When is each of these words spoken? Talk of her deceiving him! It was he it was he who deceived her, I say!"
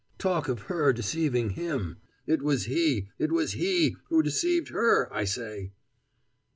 Talk 0.17 0.47
of 0.47 0.61
her 0.63 0.91
deceiving 0.93 1.51
him! 1.51 1.97
It 2.25 2.41
was 2.41 2.65
he 2.65 3.09
it 3.19 3.31
was 3.31 3.51
he 3.51 3.97
who 4.09 4.23
deceived 4.23 4.69
her, 4.69 5.13
I 5.13 5.25
say!" 5.25 5.73